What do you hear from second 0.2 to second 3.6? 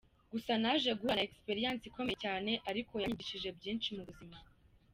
Gusa naje guhura na expérience ikomeye cyane ariko yanyigishije